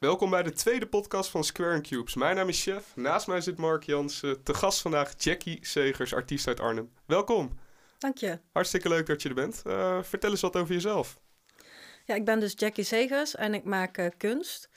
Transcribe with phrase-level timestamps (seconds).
[0.00, 2.14] Welkom bij de tweede podcast van Square Cubes.
[2.14, 4.42] Mijn naam is Chef, naast mij zit Mark Jansen.
[4.42, 6.90] Te gast vandaag Jackie Segers, artiest uit Arnhem.
[7.06, 7.58] Welkom.
[7.98, 8.38] Dank je.
[8.52, 9.62] Hartstikke leuk dat je er bent.
[9.66, 11.20] Uh, vertel eens wat over jezelf.
[12.04, 14.70] Ja, ik ben dus Jackie Segers en ik maak uh, kunst.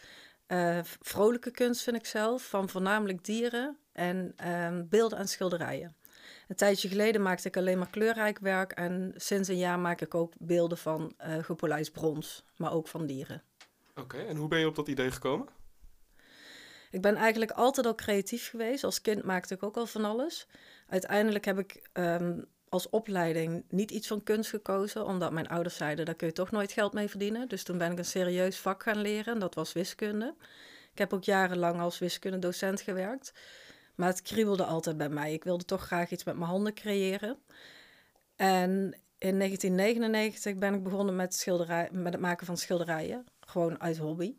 [0.47, 5.95] Uh, vrolijke kunst vind ik zelf, van voornamelijk dieren en ehm, beelden en schilderijen.
[6.47, 10.15] Een tijdje geleden maakte ik alleen maar kleurrijk werk en sinds een jaar maak ik
[10.15, 13.43] ook beelden van gepolijst brons, maar ook van dieren.
[13.95, 15.47] Oké, en hoe ben je op dat idee gekomen?
[16.91, 18.83] Ik ben eigenlijk altijd al creatief geweest.
[18.83, 20.47] Als kind maakte ik ook al van alles.
[20.87, 26.05] Uiteindelijk heb ik um, als opleiding niet iets van kunst gekozen, omdat mijn ouders zeiden,
[26.05, 27.47] daar kun je toch nooit geld mee verdienen.
[27.47, 30.35] Dus toen ben ik een serieus vak gaan leren, en dat was wiskunde.
[30.91, 33.33] Ik heb ook jarenlang als wiskundedocent gewerkt.
[33.95, 35.33] Maar het kriebelde altijd bij mij.
[35.33, 37.37] Ik wilde toch graag iets met mijn handen creëren.
[38.35, 38.69] En
[39.17, 41.45] in 1999 ben ik begonnen met,
[41.91, 43.25] met het maken van schilderijen.
[43.53, 44.35] Gewoon uit hobby.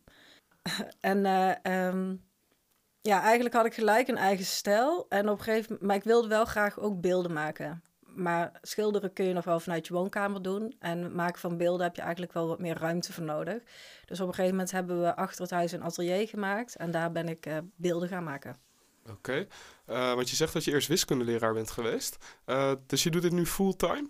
[1.00, 2.24] en uh, um,
[3.00, 5.06] ja, eigenlijk had ik gelijk een eigen stijl.
[5.08, 7.83] En op gegeven maar ik wilde wel graag ook beelden maken.
[8.00, 10.74] Maar schilderen kun je nog wel vanuit je woonkamer doen.
[10.78, 13.62] En maken van beelden heb je eigenlijk wel wat meer ruimte voor nodig.
[14.05, 16.77] Dus op een gegeven moment hebben we achter het huis een atelier gemaakt.
[16.77, 18.56] En daar ben ik uh, beelden gaan maken.
[19.02, 19.48] Oké, okay.
[19.86, 22.17] uh, want je zegt dat je eerst wiskundeleraar bent geweest.
[22.86, 24.08] Dus je doet dit nu fulltime?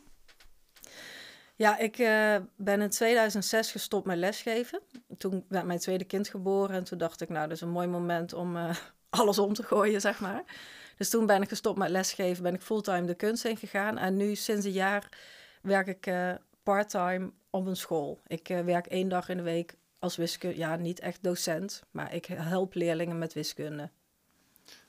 [1.56, 4.80] Ja, ik uh, ben in 2006 gestopt met lesgeven.
[5.18, 7.86] Toen werd mijn tweede kind geboren en toen dacht ik, nou, dat is een mooi
[7.86, 8.76] moment om uh,
[9.10, 10.44] alles om te gooien, zeg maar.
[10.96, 13.98] Dus toen ben ik gestopt met lesgeven, ben ik fulltime de kunst ingegaan.
[13.98, 15.08] En nu sinds een jaar
[15.62, 18.20] werk ik uh, parttime op een school.
[18.26, 22.26] Ik werk één dag in de week als wiskunde, ja, niet echt docent, maar ik
[22.26, 23.90] help leerlingen met wiskunde.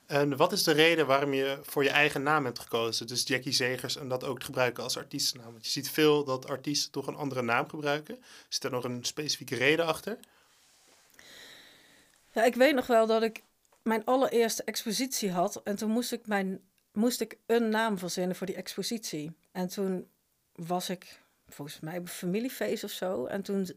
[0.05, 3.07] En wat is de reden waarom je voor je eigen naam hebt gekozen?
[3.07, 5.51] Dus Jackie Zegers en dat ook gebruiken als artiestennaam.
[5.51, 8.23] Want je ziet veel dat artiesten toch een andere naam gebruiken.
[8.49, 10.17] Zit er nog een specifieke reden achter?
[12.31, 13.43] Ja, ik weet nog wel dat ik
[13.81, 15.61] mijn allereerste expositie had.
[15.63, 19.31] En toen moest ik, mijn, moest ik een naam verzinnen voor die expositie.
[19.51, 20.07] En toen
[20.55, 23.25] was ik volgens mij een familiefeest of zo.
[23.25, 23.69] En toen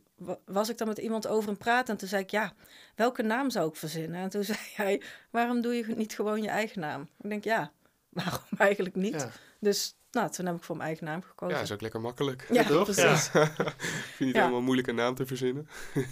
[0.45, 2.53] was ik dan met iemand over een praat en toen zei ik, ja,
[2.95, 4.21] welke naam zou ik verzinnen?
[4.21, 7.09] En toen zei hij, waarom doe je niet gewoon je eigen naam?
[7.21, 7.73] Ik denk, ja,
[8.09, 9.29] waarom eigenlijk niet?
[9.61, 11.57] Dus nou, toen heb ik voor mijn eigen naam gekozen.
[11.57, 12.47] Ja, is ook lekker makkelijk.
[12.53, 12.85] Ja, toch?
[12.85, 13.33] precies.
[13.33, 13.47] Ja.
[13.55, 14.41] Vind je niet ja.
[14.41, 15.69] helemaal moeilijk een naam te verzinnen?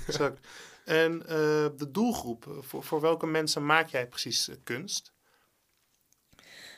[0.07, 0.47] exact.
[0.85, 1.29] En uh,
[1.77, 5.13] de doelgroep, voor, voor welke mensen maak jij precies uh, kunst?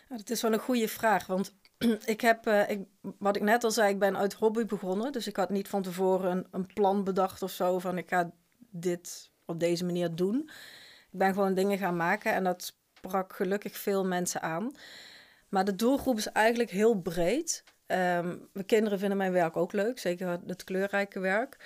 [0.08, 1.54] Ja, dat is wel een goede vraag, want
[2.04, 2.80] ik heb, uh, ik,
[3.18, 5.12] wat ik net al zei, ik ben uit hobby begonnen.
[5.12, 8.30] Dus ik had niet van tevoren een, een, plan bedacht of zo van ik ga
[8.70, 10.50] dit op deze manier doen.
[11.10, 14.72] Ik ben gewoon dingen gaan maken en dat sprak gelukkig veel mensen aan.
[15.48, 17.64] Maar de doelgroep is eigenlijk heel breed.
[17.86, 21.56] Um, mijn kinderen vinden mijn werk ook leuk, zeker het kleurrijke werk.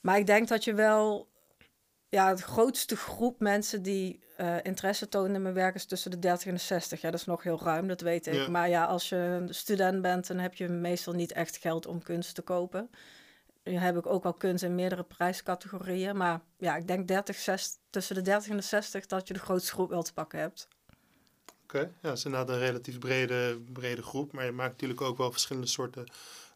[0.00, 1.28] Maar ik denk dat je wel
[2.08, 6.18] ja, de grootste groep mensen die uh, interesse tonen in mijn werk is tussen de
[6.18, 7.00] 30 en de 60.
[7.00, 8.34] Ja, dat is nog heel ruim, dat weet ik.
[8.34, 8.48] Ja.
[8.48, 12.02] Maar ja, als je een student bent, dan heb je meestal niet echt geld om
[12.02, 12.90] kunst te kopen.
[13.64, 16.16] Nu heb ik ook al kunst in meerdere prijscategorieën.
[16.16, 19.40] Maar ja, ik denk 30, 60, tussen de 30 en de 60 dat je de
[19.40, 20.68] grootste groep wel te pakken hebt.
[21.62, 21.82] Oké, okay.
[21.82, 24.32] ja, dat is inderdaad een relatief brede, brede groep.
[24.32, 26.06] Maar je maakt natuurlijk ook wel verschillende soorten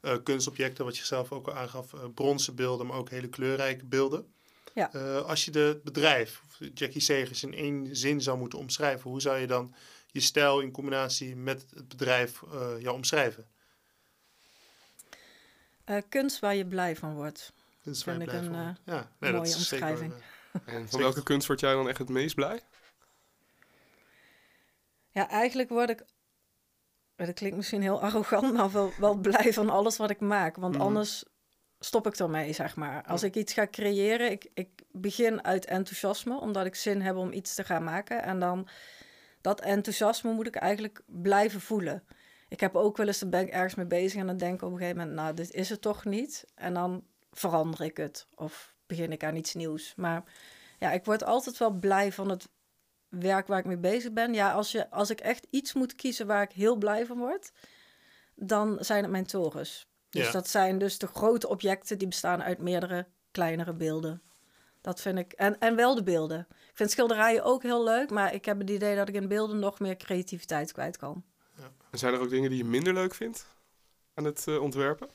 [0.03, 1.93] uh, kunstobjecten, wat je zelf ook al aangaf.
[1.93, 4.27] Uh, bronzen beelden, maar ook hele kleurrijke beelden.
[4.75, 4.95] Ja.
[4.95, 6.43] Uh, als je de bedrijf,
[6.75, 9.75] Jackie Segers, in één zin zou moeten omschrijven, hoe zou je dan
[10.07, 13.47] je stijl in combinatie met het bedrijf uh, ja, omschrijven?
[15.87, 17.53] Uh, kunst waar je blij van wordt.
[17.83, 20.13] Kunst waar je Vind blij ik een van ja, nee, mooie dat is omschrijving.
[20.53, 22.61] Zeker, en van welke kunst word jij dan echt het meest blij?
[25.11, 26.05] Ja, eigenlijk word ik,
[27.17, 30.57] dat klinkt misschien heel arrogant, maar wel, wel blij van alles wat ik maak.
[30.57, 30.81] Want mm.
[30.81, 31.25] anders
[31.81, 33.05] stop ik ermee, zeg maar.
[33.07, 37.33] Als ik iets ga creëren, ik, ik begin uit enthousiasme, omdat ik zin heb om
[37.33, 38.23] iets te gaan maken.
[38.23, 38.69] En dan
[39.41, 42.05] dat enthousiasme moet ik eigenlijk blijven voelen.
[42.49, 44.63] Ik heb ook wel eens, dan ben ik ergens mee bezig en dan denk ik
[44.63, 46.45] op een gegeven moment, nou, dit is het toch niet.
[46.55, 49.95] En dan verander ik het of begin ik aan iets nieuws.
[49.97, 50.23] Maar
[50.79, 52.49] ja, ik word altijd wel blij van het
[53.09, 54.35] werk waar ik mee bezig ben.
[54.35, 57.53] Ja, als, je, als ik echt iets moet kiezen waar ik heel blij van word,
[58.35, 59.90] dan zijn het mijn torens.
[60.11, 60.33] Dus Ja.
[60.33, 64.23] dat zijn dus de grote objecten die bestaan uit meerdere kleinere beelden.
[64.81, 65.33] Dat vind ik.
[65.33, 66.47] En, en wel de beelden.
[66.51, 69.59] Ik vind schilderijen ook heel leuk, maar ik heb het idee dat ik in beelden
[69.59, 71.25] nog meer creativiteit kwijt kan.
[71.91, 73.47] En zijn er ook dingen die je minder leuk vindt
[74.15, 75.09] aan het uh, ontwerpen?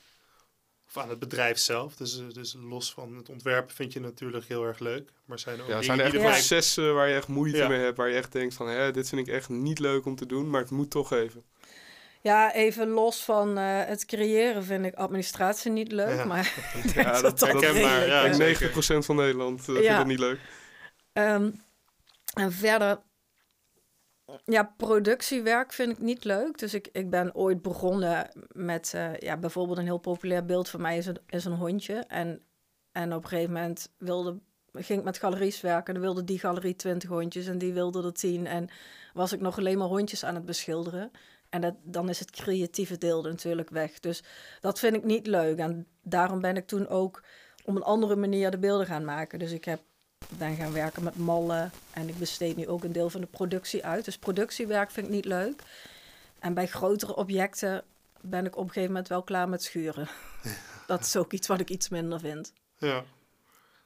[0.87, 1.95] Of aan het bedrijf zelf.
[1.95, 5.11] Dus, uh, dus los van het ontwerpen vind je natuurlijk heel erg leuk.
[5.25, 7.67] Maar zijn er ook Ja, zijn er echt processen waar je echt moeite Ja.
[7.67, 10.15] mee hebt, waar je echt denkt van, hè, dit vind ik echt niet leuk om
[10.15, 11.43] te doen, maar het moet toch even.
[12.25, 16.25] Ja, even los van eh, het creëren vind ik administratie niet leuk, Ja.
[16.25, 16.53] maar
[16.95, 18.59] Ja, dat dat dat herkenbaar, ja, eh, Ik zeker.
[18.73, 19.97] denk 90% van Nederland eh, vindt Ja.
[19.97, 20.39] het niet leuk.
[21.13, 21.51] Ehm,
[22.33, 22.99] en verder,
[24.45, 26.57] ja, productiewerk vind ik niet leuk.
[26.57, 30.81] Dus ik, ik ben ooit begonnen met, eh, ja, bijvoorbeeld een heel populair beeld van
[30.81, 31.93] mij is een, is een hondje.
[32.07, 32.41] En,
[32.91, 34.39] en op een gegeven moment wilde,
[34.73, 35.93] ging ik met galeries werken.
[35.93, 38.47] Dan wilde die galerie 20 hondjes en die wilde er 10.
[38.47, 38.69] En
[39.13, 41.11] was ik nog alleen maar hondjes aan het beschilderen.
[41.55, 43.99] En dat, dan is het creatieve deel natuurlijk weg.
[43.99, 44.23] Dus
[44.61, 45.57] dat vind ik niet leuk.
[45.57, 47.23] En daarom ben ik toen ook
[47.63, 49.39] op een andere manier de beelden gaan maken.
[49.39, 49.81] Dus ik heb,
[50.29, 51.71] ben gaan werken met mallen.
[51.93, 54.05] En ik besteed nu ook een deel van de productie uit.
[54.05, 55.61] Dus productiewerk vind ik niet leuk.
[56.39, 57.83] En bij grotere objecten
[58.21, 60.07] ben ik op een gegeven moment wel klaar met schuren.
[60.87, 62.53] dat is ook iets wat ik iets minder vind.
[62.77, 63.03] Ja,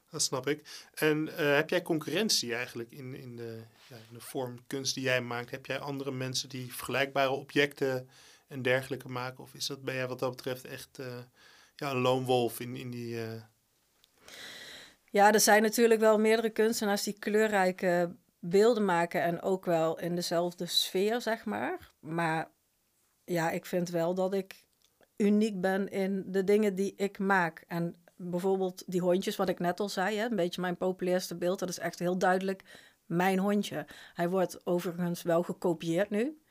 [0.09, 0.87] dat snap ik.
[0.93, 5.03] En eh, heb jij concurrentie eigenlijk in, in, de, ja, in de vorm kunst die
[5.03, 5.51] jij maakt?
[5.51, 8.09] Heb jij andere mensen die vergelijkbare objecten
[8.47, 9.43] en dergelijke maken?
[9.43, 11.17] Of is dat, ben jij wat dat betreft echt uh,
[11.75, 13.15] ja, een loonwolf in, in die...
[13.15, 13.41] Uh...
[15.11, 20.15] Ja, er zijn natuurlijk wel meerdere kunstenaars die kleurrijke beelden maken en ook wel in
[20.15, 21.91] dezelfde sfeer, zeg maar.
[21.99, 22.51] Maar
[23.23, 24.65] ja, ik vind wel dat ik
[25.17, 27.63] uniek ben in de dingen die ik maak.
[27.67, 31.59] En bijvoorbeeld die hondjes, wat ik net al zei, hè, een beetje mijn populairste beeld,
[31.59, 32.63] dat is echt heel duidelijk
[33.05, 33.85] mijn hondje.
[34.13, 36.41] Hij wordt overigens wel gekopieerd nu.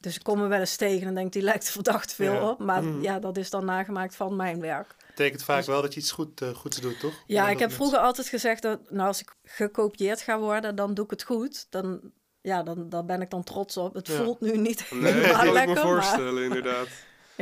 [0.00, 2.58] Dus ik kom er wel eens tegen en denk, die lijkt er verdacht veel op.
[2.58, 3.02] Maar mm.
[3.02, 4.94] ja, dat is dan nagemaakt van mijn werk.
[5.06, 7.22] Betekent vaak dus- wel dat je iets goed, uh, goeds doet, toch?
[7.26, 11.04] Ja, ik heb vroeger altijd gezegd dat nou, als ik gekopieerd ga worden, dan doe
[11.04, 11.66] ik het goed.
[11.70, 12.00] Dan,
[12.40, 13.94] ja, dan, daar ben ik dan trots op.
[13.94, 15.44] Het voelt nu niet nee, helemaal lekker.
[15.44, 16.88] Dat kan ik me voorstellen, inderdaad.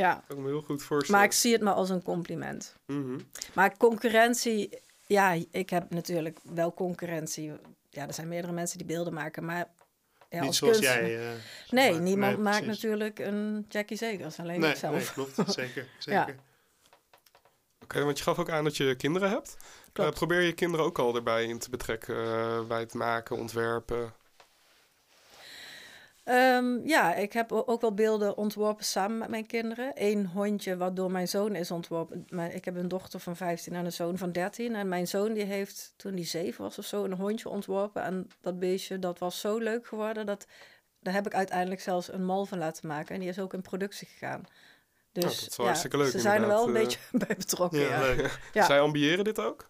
[0.01, 0.23] Ja.
[0.27, 1.19] kan ik me heel goed voorstellen.
[1.21, 2.75] Maar ik zie het maar als een compliment.
[2.85, 3.19] Mhm.
[3.53, 7.51] Maar concurrentie, ja, ik heb natuurlijk wel concurrentie.
[7.89, 9.69] Ja, er zijn meerdere mensen die beelden maken, maar...
[10.29, 10.93] Ja, Niet als zoals kunst...
[10.93, 11.19] jij.
[11.19, 11.31] Uh,
[11.69, 15.15] nee, niemand maakt natuurlijk een Jackie Zegers, alleen nee, ik zelf.
[15.15, 15.51] Nee, klopt.
[15.51, 16.27] Zeker, zeker.
[16.27, 16.35] Ja.
[17.83, 19.57] Oké, want je gaf ook aan dat je kinderen hebt.
[19.99, 24.13] Uh, probeer je kinderen ook al erbij in te betrekken uh, bij het maken, ontwerpen?
[26.23, 29.91] Um, ja, ik heb ook wel beelden ontworpen samen met mijn kinderen.
[29.95, 32.25] Eén hondje wat door mijn zoon is ontworpen.
[32.29, 34.75] Maar ik heb een dochter van 15 en een zoon van 13.
[34.75, 38.03] En mijn zoon die heeft toen hij zeven was of zo een hondje ontworpen.
[38.03, 40.47] En dat beestje dat was zo leuk geworden dat
[40.99, 43.13] daar heb ik uiteindelijk zelfs een mal van laten maken.
[43.13, 44.43] En die is ook in productie gegaan.
[45.11, 47.79] Dus ja, ja, leuk, ze zijn er wel een uh, beetje bij betrokken.
[47.79, 48.29] Ja, ja.
[48.53, 48.65] ja.
[48.65, 49.69] Zij ambiëren dit ook?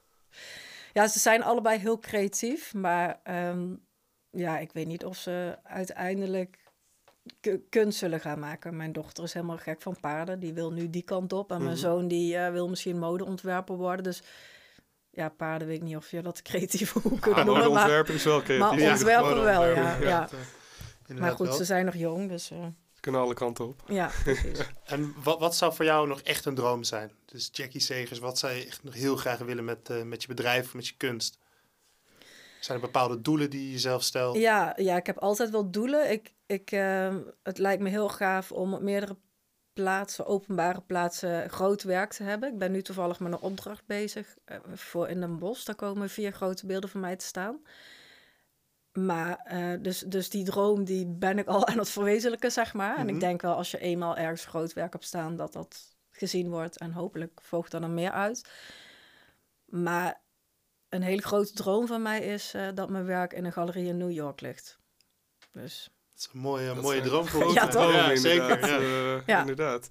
[0.94, 3.86] Ja, ze zijn allebei heel creatief, maar um,
[4.31, 6.57] ja, ik weet niet of ze uiteindelijk
[7.69, 8.75] kunst zullen gaan maken.
[8.75, 10.39] Mijn dochter is helemaal gek van paarden.
[10.39, 11.51] Die wil nu die kant op.
[11.51, 11.80] En mijn Mhm.
[11.81, 14.04] zoon die uh, wil misschien modeontwerper worden.
[14.04, 14.22] Dus
[15.10, 17.72] ja, paarden weet ik niet of je dat creatief hoe kunt Ah, noemen.
[17.72, 18.69] Maar, ontwerpen is wel creatief.
[18.69, 20.30] maar Ja, ontwerpen wel, ja.
[21.16, 21.56] Maar goed, wel.
[21.56, 22.57] ze zijn nog jong, dus uh,
[22.94, 23.83] Ze kunnen alle kanten op.
[23.88, 24.60] ja, precies.
[24.86, 27.12] En wat, wat zou voor jou nog echt een droom zijn?
[27.25, 30.28] Dus Jackie Segers, wat zou je echt nog heel graag willen met, uh, met je
[30.28, 31.38] bedrijf met je kunst?
[32.63, 34.38] Zijn er bepaalde doelen die je jezelf stelt?
[34.38, 36.12] Ja, ja, ik heb altijd wel doelen.
[36.12, 39.18] Ik, ik, uh, het lijkt me heel gaaf om op meerdere
[39.74, 42.50] plaatsen, openbare plaatsen, groot werk te hebben.
[42.52, 45.66] Ik ben nu toevallig met een opdracht bezig uh, voor in Den Bosch.
[45.66, 47.62] Daar komen vier grote beelden van mij te staan.
[48.92, 52.98] Maar uh, dus, dus die droom die ben ik al aan het verwezenlijken, zeg maar.
[52.98, 53.14] En Mhm.
[53.16, 56.78] ik denk wel als je eenmaal ergens groot werk hebt staan, dat dat gezien wordt.
[56.78, 58.50] En hopelijk volgt er dan meer uit.
[59.66, 60.22] Maar
[60.92, 63.98] een hele grote droom van mij is uh, dat mijn werk in een galerie in
[63.98, 64.80] New York ligt.
[65.52, 65.90] Dus.
[66.10, 67.74] Dat is een mooie, Dat mooie droom voor Ja, ons.
[67.74, 67.92] toch?
[67.94, 68.19] Ja, inderdaad.
[68.19, 68.68] zeker.
[68.69, 68.80] Ja.
[69.18, 69.40] Eh, Ja.
[69.40, 69.88] Inderdaad.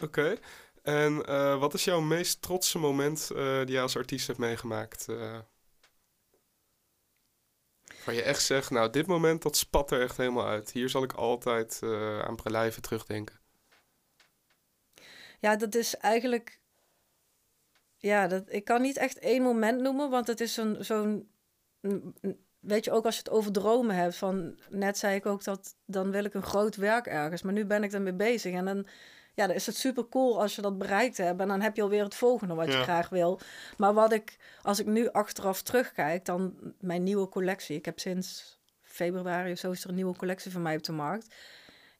[0.00, 0.36] Oké.
[0.82, 5.06] En uh, wat is jouw meest trotse moment uh, die jij als artiest hebt meegemaakt?
[5.08, 5.38] Uh,
[8.04, 10.70] waar je echt zegt, nou, dit moment, dat spat er echt helemaal uit.
[10.72, 13.40] Hier zal ik altijd uh, aan Prelijven terugdenken.
[15.40, 16.60] Ja, dat is eigenlijk...
[18.04, 20.76] Ja, dat, ik kan niet echt één moment noemen, want het is zo'n...
[20.80, 21.28] zo'n
[22.60, 25.76] weet je, ook als je het over dromen hebt, van net zei ik ook dat
[25.84, 28.86] dan wil ik een groot werk ergens, maar nu ben ik ermee bezig en dan,
[29.34, 31.82] ja, dan is het super cool als je dat bereikt hebt en dan heb je
[31.82, 32.82] alweer het volgende wat je Ja.
[32.82, 33.40] graag wil.
[33.76, 38.58] Maar wat ik, als ik nu achteraf terugkijk, dan mijn nieuwe collectie, ik heb sinds
[38.82, 41.34] februari of zo is er een nieuwe collectie van mij op de markt.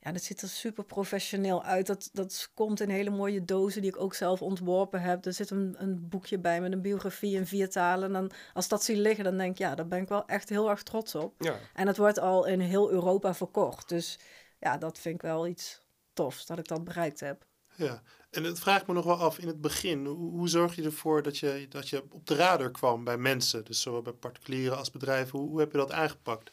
[0.05, 1.87] Ja, dat ziet er super professioneel uit.
[1.87, 5.25] Dat, dat komt in hele mooie dozen die ik ook zelf ontworpen heb.
[5.25, 8.07] Er zit een, een boekje bij met een biografie in vier talen.
[8.07, 10.49] En dan, als dat zie liggen, dan denk ik, ja, daar ben ik wel echt
[10.49, 11.35] heel erg trots op.
[11.39, 13.89] Ja, En het wordt al in heel Europa verkocht.
[13.89, 14.19] Dus
[14.59, 15.81] ja, dat vind ik wel iets
[16.13, 17.45] tofs, dat ik dat bereikt heb.
[17.75, 20.07] Ja, en het vraagt me nog wel af in het begin.
[20.07, 23.65] Hoe, hoe zorg je ervoor dat je, dat je op de radar kwam bij mensen?
[23.65, 25.39] Dus zowel bij particulieren als bedrijven.
[25.39, 26.51] Hoe, hoe heb je dat aangepakt?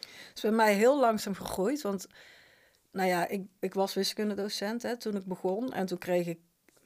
[0.00, 2.06] Het is bij mij heel langzaam gegroeid, want
[2.92, 5.72] nou ja, ik, ik was wiskundedocent hè, toen ik begon.
[5.72, 6.38] En toen kreeg ik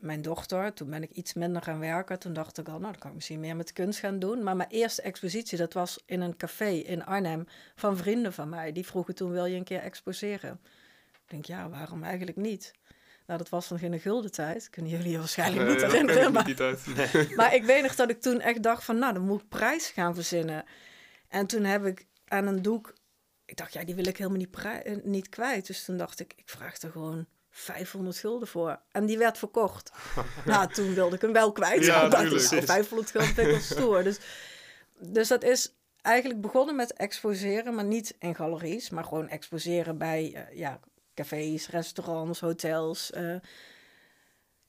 [0.05, 2.19] mijn dochter, toen ben ik iets minder gaan werken.
[2.19, 4.43] Toen dacht ik al, nou, dan kan ik misschien meer met kunst gaan doen.
[4.43, 7.45] Maar mijn eerste expositie, dat was in een café in Arnhem
[7.75, 8.73] van vrienden van mij.
[8.73, 10.61] Die vroegen toen, wil je een keer exposeren?
[11.13, 12.73] Ik denk, ja, waarom eigenlijk niet?
[13.27, 14.71] Nou, dat was nog in de gulden tijd.
[14.71, 16.33] Kunnen jullie je waarschijnlijk niet herinneren.
[16.33, 19.41] Maar, niet maar ik weet nog dat ik toen echt dacht van, nou, dan moet
[19.41, 20.65] ik prijs gaan verzinnen.
[21.29, 22.95] En toen heb ik aan een doek...
[23.47, 25.67] Ik dacht, ja, die wil ik helemaal niet, pri- eh, niet kwijt.
[25.67, 28.81] Dus toen dacht ik, ik vraag er gewoon 500 gulden voor.
[28.93, 29.91] En die werd verkocht.
[30.45, 31.85] nou, toen wilde ik hem wel kwijt.
[31.85, 34.03] Ja, want dat is al 500 gulden vind ik wel stoer.
[34.03, 34.19] Dus,
[34.99, 38.91] dus dat is eigenlijk begonnen met exposeren, maar niet in galeries.
[38.91, 40.81] Maar gewoon exposeren bij eh, ja,
[41.15, 43.11] cafés, restaurants, hotels...
[43.11, 43.37] eh,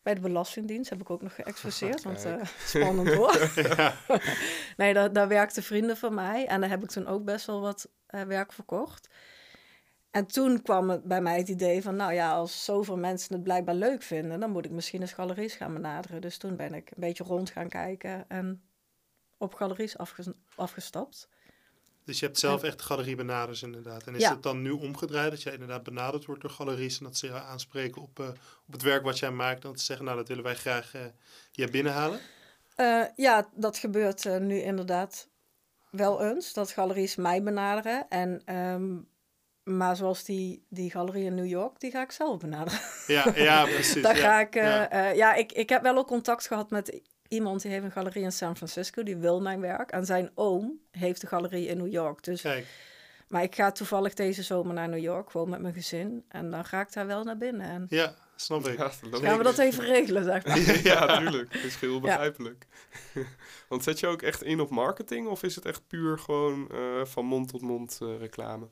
[0.03, 2.41] bij de Belastingdienst heb ik ook nog geëxposeerd, want Kijk.
[2.41, 3.37] eh, spannend hoor.
[4.75, 7.61] nee, daar, daar werkten vrienden van mij en daar heb ik toen ook best wel
[7.61, 9.09] wat eh, werk verkocht.
[10.11, 13.43] En toen kwam het bij mij het idee van, nou ja, als zoveel mensen het
[13.43, 16.21] blijkbaar leuk vinden, dan moet ik misschien eens galeries gaan benaderen.
[16.21, 18.61] Dus toen ben ik een beetje rond gaan kijken en
[19.37, 21.29] op galeries afges- afgestapt.
[22.05, 24.07] Dus je hebt zelf echt galeriebenaders inderdaad.
[24.07, 24.29] En is Ja.
[24.31, 27.39] het dan nu omgedraaid dat jij inderdaad benaderd wordt door galeries en dat ze jou
[27.39, 28.27] aanspreken op, eh,
[28.67, 30.93] op het werk wat jij maakt en dat ze zeggen, nou dat willen wij graag
[30.93, 31.01] eh
[31.51, 32.19] hier binnenhalen?
[32.75, 35.29] Eh, ja, dat gebeurt eh, nu inderdaad
[35.89, 38.05] wel eens, dat galeries mij benaderen.
[38.09, 38.97] En, ehm,
[39.63, 42.79] maar zoals die, die galerie in New York, die ga ik zelf benaderen.
[43.07, 44.01] Ja, ja precies.
[44.01, 45.33] Daar ja, ga ik, eh, ja.
[45.33, 48.57] ik, ik heb wel ook contact gehad met iemand die heeft een galerie in San
[48.57, 49.91] Francisco, die wil mijn werk.
[49.91, 52.23] En zijn oom heeft een galerie in New York.
[52.23, 52.67] Dus, Kijk,
[53.27, 56.25] maar ik ga toevallig deze zomer naar New York, gewoon met mijn gezin.
[56.27, 57.67] En dan ga ik daar wel naar binnen.
[57.67, 58.77] En ja, snap ik.
[58.77, 60.83] Ja, dat gaan we dat even regelen, zeg maar.
[60.91, 61.53] ja, tuurlijk.
[61.53, 62.67] Dat is heel begrijpelijk.
[63.69, 67.05] Want zet je ook echt in op marketing of is het echt puur gewoon eh,
[67.05, 68.69] van mond tot mond eh, reclame?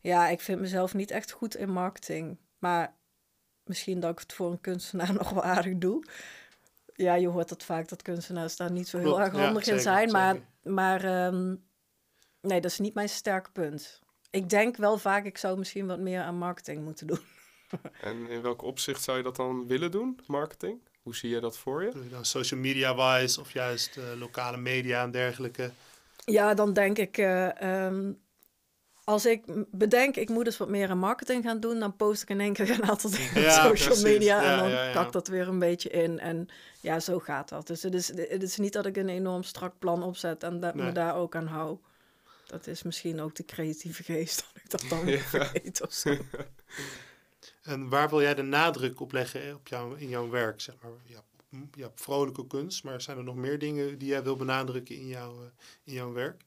[0.00, 2.38] Ja, ik vind mezelf niet echt goed in marketing.
[2.58, 2.94] Maar
[3.64, 6.04] misschien dat ik het voor een kunstenaar nog wel aardig doe.
[6.94, 9.66] Ja, je hoort dat vaak dat kunstenaars daar niet zo heel Klopt, erg ja, handig
[9.66, 10.10] in zijn.
[10.10, 10.72] Maar, zeker.
[10.72, 11.54] maar ehm,
[12.40, 14.00] nee, dat is niet mijn sterke punt.
[14.30, 17.20] Ik denk wel vaak, ik zou misschien wat meer aan marketing moeten doen.
[18.00, 20.78] En in welk opzicht zou je dat dan willen doen, marketing?
[21.02, 21.90] Hoe zie je dat voor je?
[21.90, 25.70] Doe je dan social media wise of juist eh, lokale media en dergelijke?
[26.24, 28.12] Ja, dan denk ik, eh, ehm,
[29.04, 32.28] als ik bedenk, ik moet eens wat meer aan marketing gaan doen, dan post ik
[32.30, 34.02] in één keer een aantal dingen op social precies.
[34.02, 36.18] media Ja, en dan ja, dat weer een beetje in.
[36.18, 36.48] En
[36.80, 37.66] ja, zo gaat dat.
[37.66, 40.74] Dus het is, het is niet dat ik een enorm strak plan opzet en dat
[40.74, 41.78] me daar ook aan hou.
[42.46, 45.18] Dat is misschien ook de creatieve geest, dat ik dat dan Ja.
[45.18, 46.16] vergeet of zo.
[47.64, 50.60] En waar wil jij de nadruk op leggen op jou, in jouw werk?
[50.60, 54.22] Zeg maar, ja, m- ja, vrolijke kunst, maar zijn er nog meer dingen die jij
[54.22, 55.46] wil benadrukken in, jouw eh,
[55.84, 56.42] in jouw werk?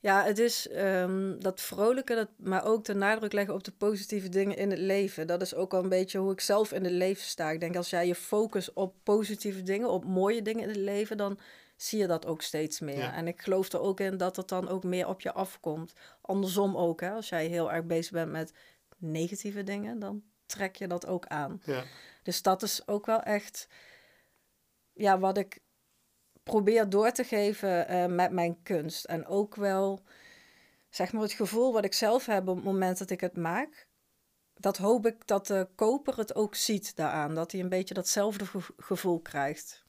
[0.00, 4.28] Ja, het is ehm, dat vrolijke, dat, maar ook de nadruk leggen op de positieve
[4.28, 5.26] dingen in het leven.
[5.26, 7.50] Dat is ook al een beetje hoe ik zelf in het leven sta.
[7.50, 11.16] Ik denk als jij je focust op positieve dingen, op mooie dingen in het leven,
[11.16, 11.38] dan
[11.76, 12.96] zie je dat ook steeds meer.
[12.96, 13.14] Ja.
[13.14, 15.92] En ik geloof er ook in dat het dan ook meer op je afkomt.
[16.20, 17.10] Andersom ook, hè.
[17.10, 18.52] Als jij heel erg bezig bent met
[18.98, 21.62] negatieve dingen, dan trek je dat ook aan.
[21.64, 21.84] Ja,
[22.22, 23.68] Dus dat is ook wel echt
[24.92, 25.58] ja, wat ik
[26.42, 29.04] probeer door te geven eh, met mijn kunst.
[29.04, 30.02] En ook wel,
[30.88, 33.86] zeg maar, het gevoel wat ik zelf heb op het moment dat ik het maak.
[34.54, 37.34] Dat hoop ik dat de koper het ook ziet daaraan.
[37.34, 39.84] Dat hij een beetje datzelfde ge- gevoel krijgt.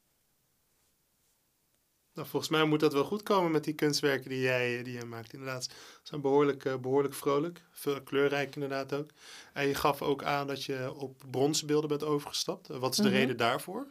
[2.17, 5.05] Nou, volgens mij moet dat wel goed komen met die kunstwerken die jij, die jij
[5.05, 5.33] maakt.
[5.33, 5.69] Inderdaad, ze
[6.03, 9.09] zijn behoorlijk, eh, behoorlijk vrolijk, veel kleurrijk inderdaad ook.
[9.53, 12.69] En je gaf ook aan dat je op bronzen beelden bent overgestapt.
[12.69, 13.13] Eh, Wat is de Mhm.
[13.13, 13.87] reden daarvoor?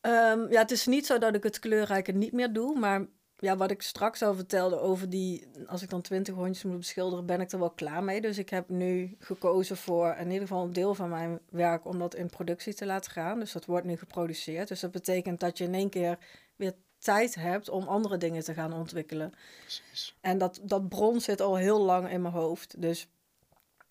[0.00, 3.06] Ehm, ja, het is niet zo dat ik het kleurrijke niet meer doe, maar
[3.42, 7.26] ja, wat ik straks al vertelde over die, als ik dan twintig hondjes moet beschilderen,
[7.26, 8.20] ben ik er wel klaar mee.
[8.20, 11.98] Dus ik heb nu gekozen voor in ieder geval een deel van mijn werk om
[11.98, 13.38] dat in productie te laten gaan.
[13.38, 14.68] Dus dat wordt nu geproduceerd.
[14.68, 16.18] Dus dat betekent dat je in één keer
[16.56, 19.32] weer tijd hebt om andere dingen te gaan ontwikkelen.
[19.60, 20.16] Precies.
[20.20, 22.80] En dat, dat brons zit al heel lang in mijn hoofd.
[22.80, 23.08] Dus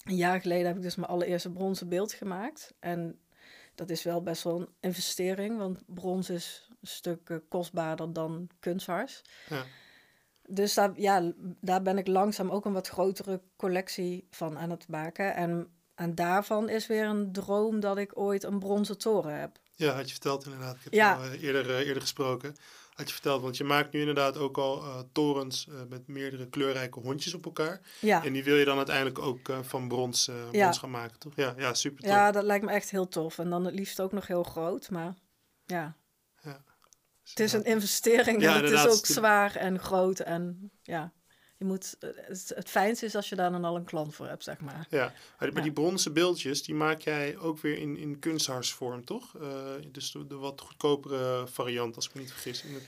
[0.03, 2.73] een jaar geleden heb ik dus mijn allereerste bronzen beeld gemaakt.
[2.79, 3.19] En
[3.75, 9.21] dat is wel best wel een investering, want brons is stuk eh, kostbaarder dan kunsthars.
[9.49, 9.63] Ja.
[10.45, 14.87] Dus daar, ja, daar ben ik langzaam ook een wat grotere collectie van aan het
[14.87, 15.35] maken.
[15.35, 19.59] En, en daarvan is weer een droom dat ik ooit een bronzen toren heb.
[19.75, 20.75] Ja, had je verteld inderdaad.
[20.75, 21.15] Ik heb Ja.
[21.15, 22.55] al eh, eerder, eh, eerder gesproken.
[22.93, 27.33] Had je verteld, want je maakt nu inderdaad ook al torens met meerdere kleurrijke hondjes
[27.33, 27.81] op elkaar.
[27.99, 30.49] Ja, En die wil je dan uiteindelijk ook van brons, Ja.
[30.51, 31.33] brons gaan maken, toch?
[31.35, 32.11] Ja, ja super tof.
[32.11, 33.39] ja, dat lijkt me echt heel tof.
[33.39, 35.13] En dan het liefst ook nog heel groot, maar
[35.65, 35.95] ja.
[37.31, 41.11] Het is een investering Ja, en het is ook zwaar en groot en ja,
[41.57, 44.43] Je moet, het, het fijnste is als je daar dan al een klant voor hebt,
[44.43, 44.87] zeg maar.
[44.89, 45.61] Ja, maar die- Ja.
[45.63, 49.37] die bronzen beeldjes, die maak jij ook weer in, in kunstharsvorm, toch?
[49.41, 49.47] Eh,
[49.91, 52.63] dus de, de wat goedkopere variant, als ik me niet vergis.
[52.63, 52.87] In het-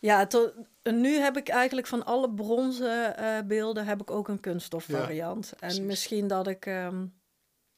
[0.00, 0.52] Ja, tot,
[0.82, 5.52] nu heb ik eigenlijk van alle bronzen eh, beelden heb ik ook een kunststofvariant.
[5.60, 7.04] en misschien dat ik ehm,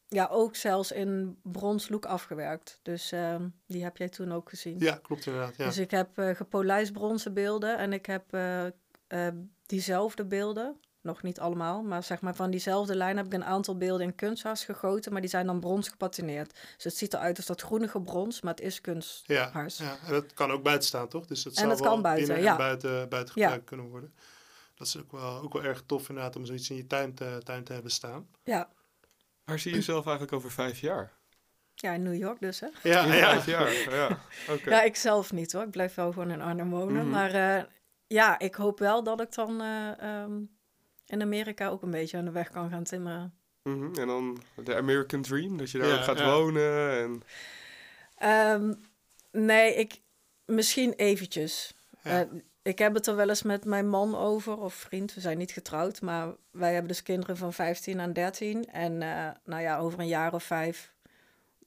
[0.09, 2.79] ja, ook zelfs in bronslook afgewerkt.
[2.81, 4.79] Dus ehm, die heb jij toen ook gezien.
[4.79, 5.55] Ja, klopt inderdaad.
[5.57, 5.65] Ja.
[5.65, 8.65] Dus ik heb eh gepolijst bronzen beelden en ik heb eh,
[9.07, 9.33] eh,
[9.65, 10.79] diezelfde beelden.
[11.01, 14.15] Nog niet allemaal, maar zeg maar van diezelfde lijn heb ik een aantal beelden in
[14.15, 16.53] kunsthars gegoten, maar die zijn dan brons gepatineerd.
[16.75, 19.77] Dus het ziet eruit als dat groenige brons, maar het is kunsthars.
[19.77, 21.25] Ja, ja, en dat kan ook buiten staan, toch?
[21.25, 22.51] Dus dat En dat wel kan buiten, binnen ja.
[22.51, 23.41] en buiten, buiten Ja.
[23.43, 24.13] gebruikt kunnen worden.
[24.75, 27.41] Dat is ook wel, ook wel erg tof inderdaad om zoiets in je tuin te,
[27.43, 28.27] tuin te hebben staan.
[28.43, 28.69] Ja.
[29.49, 31.17] Waar zie je jezelf eigenlijk over vijf jaar?
[31.81, 32.67] ja, in New York dus hè.
[32.83, 33.41] Ja, ja.
[33.41, 34.19] vijf jaar, ja.
[34.49, 34.69] Oké.
[34.69, 35.63] Ja, ik zelf niet hoor.
[35.63, 37.01] Ik blijf wel gewoon in Arnhem wonen.
[37.01, 37.09] Mhm.
[37.09, 37.63] Maar eh,
[38.07, 40.41] ja, ik hoop wel dat ik dan eh, ehm,
[41.05, 43.33] in Amerika ook een beetje aan de weg kan gaan timmeren.
[43.63, 46.31] Mhm, En dan de American Dream, dat je daar Ja, ook gaat ja.
[46.31, 46.91] wonen.
[46.99, 47.21] En...
[48.15, 48.73] Ehm,
[49.31, 50.01] nee, ik,
[50.45, 51.73] misschien eventjes.
[52.03, 52.21] Ja.
[52.21, 52.27] Eh,
[52.69, 55.13] ik heb het er wel eens met mijn man over, of vriend.
[55.13, 58.65] We zijn niet getrouwd, maar wij hebben dus kinderen van 15 en 13.
[58.65, 60.93] En eh, nou ja, over een jaar of vijf,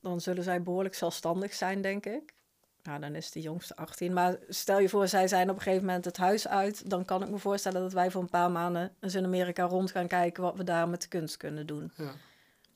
[0.01, 2.35] dan zullen zij behoorlijk zelfstandig zijn, denk ik.
[2.83, 4.13] Nou, dan is de jongste 18.
[4.13, 6.91] Maar stel je voor, zij zijn op een gegeven moment het huis uit.
[6.91, 9.91] Dan kan ik me voorstellen dat wij voor een paar maanden eens in Amerika rond
[9.91, 11.93] gaan kijken wat we daar met de kunst kunnen doen.
[11.97, 12.13] Ja.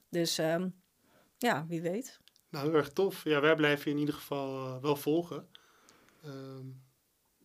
[0.08, 0.68] Dus ehm,
[1.38, 2.20] ja, wie weet.
[2.50, 3.24] Nou, heel erg tof.
[3.24, 5.48] Ja, wij blijven je in ieder geval eh, wel volgen.
[6.24, 6.66] Ehm,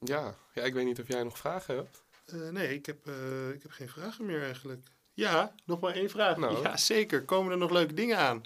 [0.04, 0.36] Ja.
[0.54, 2.04] ja, ik weet niet of jij nog vragen hebt.
[2.26, 4.88] eh, nee, ik heb, eh, ik heb geen vragen meer eigenlijk.
[5.14, 6.38] Ja, nog maar één vraag.
[6.38, 6.62] Nou.
[6.62, 7.26] Ja, zeker.
[7.26, 8.42] Komen er nog leuke dingen aan?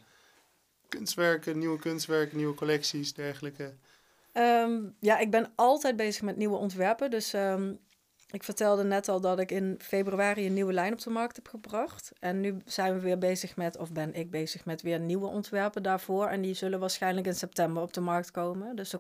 [0.90, 3.74] Kunstwerken, nieuwe kunstwerken, nieuwe collecties, dergelijke.
[4.32, 7.10] Ehm, ja, ik ben altijd bezig met nieuwe ontwerpen.
[7.12, 7.74] Dus ehm,
[8.30, 11.48] ik vertelde net al dat ik in februari een nieuwe lijn op de markt heb
[11.48, 12.12] gebracht.
[12.20, 15.84] En nu zijn we weer bezig met, of ben ik bezig met weer nieuwe ontwerpen
[15.84, 16.28] daarvoor.
[16.28, 18.76] En die zullen waarschijnlijk in september op de markt komen.
[18.76, 19.00] Dus er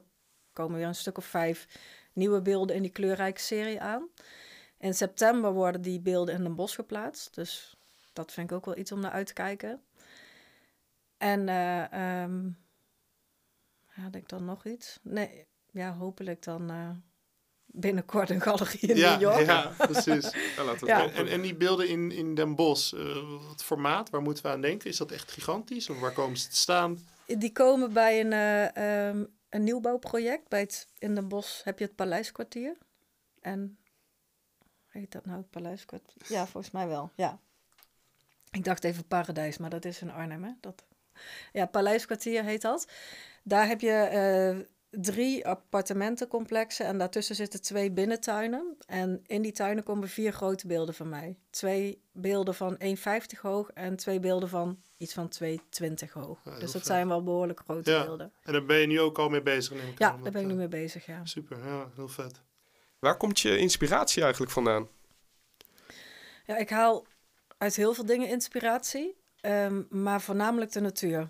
[0.53, 1.67] komen weer een stuk of vijf
[2.15, 4.09] nieuwe beelden in die kleurrijke serie aan.
[4.77, 7.35] In september worden die beelden in een bos geplaatst.
[7.35, 7.77] Dus
[8.13, 9.81] dat vind ik ook wel iets om naar uit te kijken.
[11.17, 12.49] En ehm,
[13.85, 14.99] had ik dan nog iets?
[15.01, 16.89] Nee, ja, hopelijk dan eh,
[17.65, 19.45] binnenkort een galerie in ja, New York.
[19.45, 20.31] ja, precies.
[20.81, 23.15] Ja, En, en, die beelden in, in Den Bosch, eh,
[23.47, 24.89] wat formaat, waar moeten we aan denken?
[24.89, 25.89] Is dat echt gigantisch?
[25.89, 26.99] Of waar komen ze te staan?
[27.25, 29.23] Die komen bij een, eh, ehm,
[29.55, 30.47] een nieuwbouwproject.
[30.47, 32.77] Bij het, in Den Bosch heb je het Paleiskwartier.
[33.41, 33.77] En
[34.87, 36.21] heet dat nou het Paleiskwartier?
[36.27, 37.39] Ja, volgens mij wel, ja.
[38.51, 40.51] Ik dacht even Paradijs, maar dat is in Arnhem, hè?
[40.59, 40.83] Dat...
[41.53, 42.87] Ja, Paleiskwartier heet dat.
[43.43, 44.65] Daar heb je eh,
[45.01, 48.77] drie appartementencomplexen en daartussen zitten twee binnentuinen.
[48.85, 51.37] En in die tuinen komen vier grote beelden van mij.
[51.49, 56.39] Twee beelden van 1,50 hoog en twee beelden van iets van 2,20 hoog.
[56.43, 56.85] Ja, dus dat vet.
[56.85, 58.03] zijn wel behoorlijk grote Ja.
[58.05, 58.33] beelden.
[58.43, 60.41] En daar ben je nu ook al mee bezig, neem ik Ja, aan, daar ben
[60.41, 61.25] ik nu eh, mee bezig, ja.
[61.25, 62.41] Super, ja, heel vet.
[62.99, 64.87] Waar komt je inspiratie eigenlijk vandaan?
[66.45, 67.05] Ja, ik haal
[67.57, 71.29] uit heel veel dingen inspiratie, ehm, maar voornamelijk de natuur.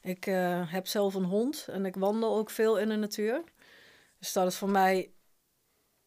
[0.00, 3.42] Ik eh, heb zelf een hond en ik wandel ook veel in de natuur.
[4.18, 5.12] Dus dat is voor mij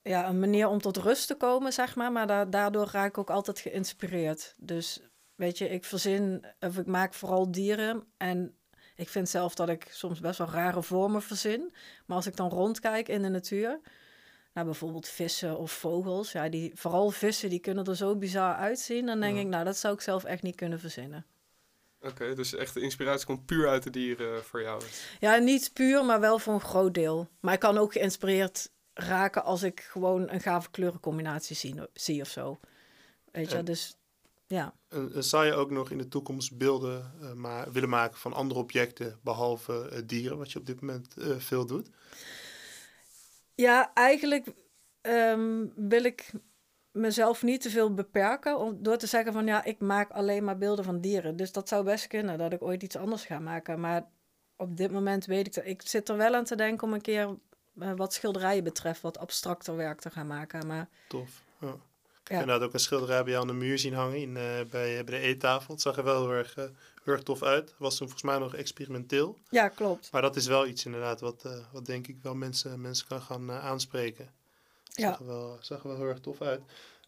[0.02, 2.12] ja, een manier om tot rust te komen, zeg maar.
[2.12, 4.54] Maar da- daardoor raak ik ook altijd geïnspireerd.
[4.58, 5.00] Dus
[5.36, 8.04] weet je, ik verzin, of ik maak vooral dieren.
[8.18, 8.56] En
[8.96, 11.74] ik vind zelf dat ik soms best wel rare vormen verzin.
[12.06, 13.80] Maar als ik dan rondkijk in de natuur,
[14.54, 16.32] nou, bijvoorbeeld vissen of vogels.
[16.32, 19.06] Ja, die, vooral vissen, die kunnen er zo bizar uitzien.
[19.06, 19.42] Dan denk Ja.
[19.42, 21.26] ik, nou, dat zou ik zelf echt niet kunnen verzinnen.
[22.02, 24.82] Oké, dus echt de inspiratie komt puur uit de dieren voor jou.
[25.20, 27.28] Ja, niet puur, maar wel voor een groot deel.
[27.40, 32.28] Maar ik kan ook geïnspireerd raken als ik gewoon een gave kleurencombinatie zie, zie of
[32.30, 32.60] zo.
[33.32, 33.96] Weet je, En- dus
[34.48, 34.74] ja.
[34.88, 38.34] En, en zou je ook nog in de toekomst beelden eh, ma- willen maken van
[38.34, 41.90] andere objecten, behalve eh, dieren, wat je op dit moment eh, veel doet?
[43.56, 44.48] Ja, eigenlijk
[45.02, 46.32] ehm, wil ik
[46.92, 50.58] mezelf niet te veel beperken om, door te zeggen van ja, ik maak alleen maar
[50.58, 51.36] beelden van dieren.
[51.36, 53.80] Dus dat zou best kunnen dat ik ooit iets anders ga maken.
[53.80, 54.08] Maar
[54.56, 55.66] op dit moment weet ik dat.
[55.66, 57.38] Ik zit er wel aan te denken om een keer
[57.80, 60.68] eh, wat schilderijen betreft, wat abstracter werk te gaan maken.
[60.68, 61.42] Maar Tof.
[61.60, 61.76] Ja.
[62.24, 64.44] Ik heb inderdaad ook een schilderij bij jou aan de muur zien hangen in, eh,
[64.44, 65.74] bij, bij de eettafel.
[65.74, 66.64] Het zag er wel heel erg, eh,
[67.04, 67.74] heel erg tof uit.
[67.78, 69.38] Was toen volgens mij nog experimenteel.
[69.50, 70.12] ja, klopt.
[70.12, 73.22] Maar dat is wel iets inderdaad wat, eh, wat denk ik wel mensen, mensen kan
[73.22, 74.30] gaan eh, aanspreken.
[74.94, 75.10] Ja.
[75.10, 76.62] zag, er wel, zag er wel heel erg tof uit.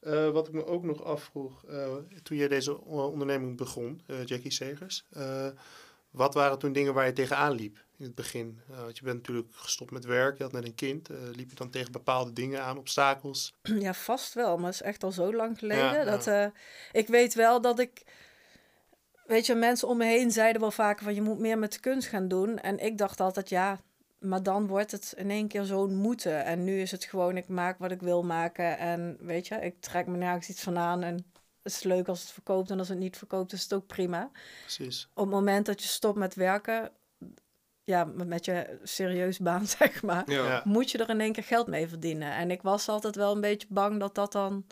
[0.03, 4.51] Eh, wat ik me ook nog afvroeg, eh, toen jij deze onderneming begon, eh, Jackie
[4.51, 5.05] Segers.
[6.11, 7.81] wat waren toen dingen waar je tegenaan liep?
[7.97, 8.59] in het begin?
[8.67, 11.09] Want je bent natuurlijk gestopt met werk, je had net een kind.
[11.35, 13.53] Liep je dan tegen bepaalde dingen aan, obstakels?
[13.61, 16.05] Ja, vast wel, maar het is echt al zo lang geleden.
[16.05, 16.51] dat,
[16.91, 18.03] ik weet wel dat ik...
[19.25, 21.79] Weet je, mensen om me heen zeiden wel vaker van je moet meer met de
[21.79, 22.59] kunst gaan doen.
[22.59, 23.79] En ik dacht altijd, ja,
[24.23, 26.45] maar dan wordt het in één keer zo'n moeten.
[26.45, 28.77] En nu is het gewoon, ik maak wat ik wil maken.
[28.77, 31.03] En weet je, ik trek me nergens iets van aan.
[31.03, 31.13] En
[31.63, 32.69] het is leuk als het verkoopt.
[32.69, 34.31] En als het niet verkoopt, is het ook prima.
[34.61, 35.09] Precies.
[35.13, 36.91] Op het moment dat je stopt met werken,
[37.83, 40.61] ja, met je serieus baan, zeg maar, Ja.
[40.65, 42.31] moet je er in één keer geld mee verdienen.
[42.33, 44.65] En ik was altijd wel een beetje bang dat dat dan,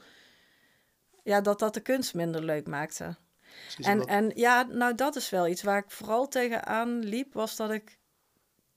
[1.23, 3.15] ja, dat dat de kunst minder leuk maakte.
[3.61, 7.55] Precies, En, en ja, nou dat is wel iets waar ik vooral tegenaan liep, was
[7.55, 7.99] dat ik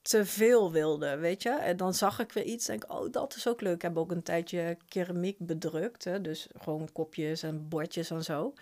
[0.07, 1.49] te veel wilde, weet je.
[1.49, 3.75] En dan zag ik weer iets en denk, oh, dat is ook leuk.
[3.75, 6.21] Ik heb ook een tijdje keramiek bedrukt, hè?
[6.21, 8.53] dus gewoon kopjes en bordjes en zo.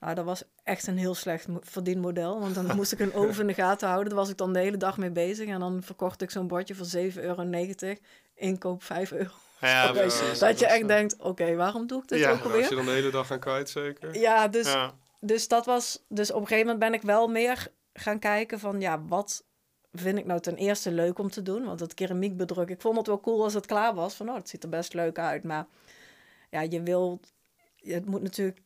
[0.00, 3.40] Nou, dat was echt een heel slecht mo- verdienmodel, want dan moest ik een oven
[3.40, 4.08] in de gaten houden.
[4.08, 6.74] Daar was ik dan de hele dag mee bezig en dan verkocht ik zo'n bordje
[6.74, 7.44] voor 7,90 euro.
[8.34, 9.30] Inkoop 5 euro.
[9.60, 9.92] ja,
[10.38, 12.58] dat je echt eh, denkt, oké, waarom doe ik dit Ja, ook Ja, alweer?
[12.60, 14.18] als je dan de hele dag aan kwijt, zeker.
[14.18, 16.04] Ja, dus Ja, dus dat was.
[16.08, 19.44] Dus op een gegeven moment ben ik wel meer gaan kijken van ja, wat
[19.98, 21.64] vind ik nou ten eerste leuk om te doen?
[21.64, 24.14] Want het keramiekbedruk, ik vond het wel cool als het klaar was.
[24.14, 25.44] Van oh, het ziet er best leuk uit.
[25.44, 25.66] Maar
[26.50, 27.20] ja, je wil.
[27.82, 28.58] Het moet natuurlijk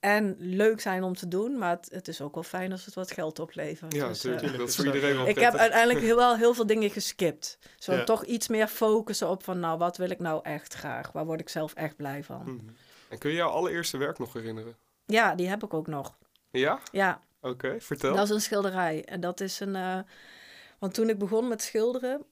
[0.00, 2.94] en leuk zijn om te doen, maar het, het is ook wel fijn als het
[2.94, 3.92] wat geld oplevert.
[3.94, 4.58] Ja, Dus, eh, natuurlijk.
[4.58, 6.90] Dat is voor dat is iedereen wel ik heb uiteindelijk heel, wel heel veel dingen
[6.90, 7.58] geskipt.
[7.78, 8.04] Zo Ja.
[8.04, 11.12] toch iets meer focussen op van, nou, wat wil ik nou echt graag?
[11.12, 12.42] Waar word ik zelf echt blij van?
[12.42, 12.72] Mhm.
[13.08, 14.76] En kun je jouw allereerste werk nog herinneren?
[15.06, 16.16] Ja, die heb ik ook nog.
[16.50, 16.80] Ja?
[16.92, 18.14] Ja, Oké, vertel.
[18.14, 19.04] Dat is een schilderij.
[19.04, 19.76] En dat is een.
[19.76, 19.98] eh,
[20.84, 22.24] want toen ik begon met schilderen,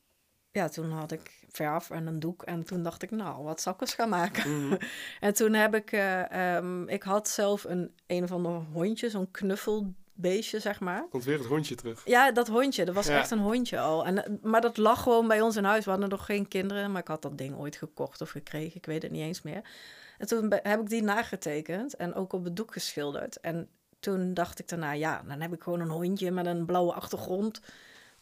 [0.51, 2.43] ja, toen had ik verf en een doek.
[2.43, 4.67] En toen dacht ik, nou, wat zal ik eens gaan maken?
[4.67, 4.77] Mhm.
[5.21, 5.93] En toen heb ik.
[5.93, 11.07] eh, ehm, ik had zelf een een of ander hondje, zo'n knuffelbeestje, zeg maar.
[11.11, 12.03] Komt weer het hondje terug.
[12.05, 13.19] Ja, dat hondje, dat was Ja.
[13.19, 14.05] echt een hondje al.
[14.07, 15.85] En, eh, maar dat lag gewoon bij ons in huis.
[15.85, 18.77] We hadden nog geen kinderen, maar ik had dat ding ooit gekocht of gekregen.
[18.77, 19.63] Ik weet het niet eens meer.
[20.19, 23.41] En toen heb ik die nagetekend en ook op het doek geschilderd.
[23.41, 23.69] En
[24.01, 27.61] toen dacht ik daarna, ja, dan heb ik gewoon een hondje met een blauwe achtergrond.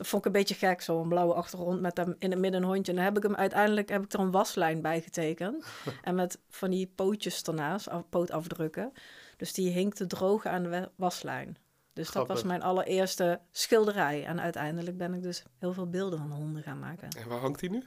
[0.01, 2.69] Dat vond ik een beetje gek, zo'n blauwe achtergrond met hem in het midden een
[2.69, 2.93] hondje.
[2.93, 5.65] En dan heb ik hem uiteindelijk heb ik er een waslijn bij getekend.
[6.03, 8.93] en met van die pootjes ernaast, af, pootafdrukken.
[9.37, 11.57] Dus die hing te drogen aan de waslijn.
[11.93, 14.25] Dus dat was mijn allereerste schilderij.
[14.25, 17.09] En uiteindelijk ben ik dus heel veel beelden van honden gaan maken.
[17.09, 17.85] En waar hangt hij nu?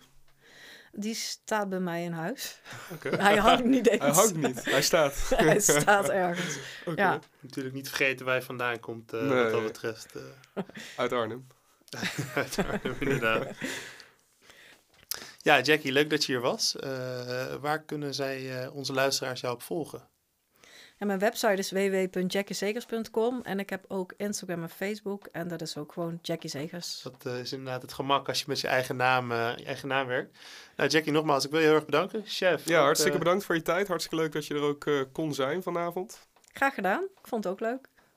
[0.91, 2.61] Die staat bij mij in huis.
[2.93, 3.09] Oké.
[3.27, 4.01] Hij hangt niet eens.
[4.01, 5.29] Hij hangt niet, hij staat.
[5.35, 6.57] Hij staat ergens.
[6.85, 7.01] Oké.
[7.01, 7.19] Ja.
[7.39, 9.43] natuurlijk niet vergeten waar je vandaan komt, eh, Nee.
[9.43, 10.15] wat dat betreft.
[10.15, 10.63] eh.
[10.97, 11.47] Uit Arnhem.
[12.99, 13.47] Inderdaad.
[15.41, 16.75] Ja, Jackie, leuk dat je hier was.
[16.75, 20.11] Eh, waar kunnen zij, eh, onze luisteraars jou op volgen?
[21.03, 23.41] En mijn website is www.jackiezegers.com.
[23.41, 25.27] En ik heb ook Instagram en Facebook.
[25.31, 27.01] En dat is ook gewoon Jackie Zegers.
[27.03, 29.87] Dat eh, is inderdaad het gemak als je met je eigen naam, eh, je eigen
[29.87, 30.37] naam werkt.
[30.75, 32.23] Nou, Jackie, nogmaals, ik wil je heel erg bedanken.
[32.25, 32.65] Chef.
[32.65, 33.87] Ja, hartstikke bedankt voor je tijd.
[33.87, 36.27] Hartstikke leuk dat je er ook eh, kon zijn vanavond.
[36.53, 37.03] Graag gedaan.
[37.03, 37.87] Ik vond het ook leuk.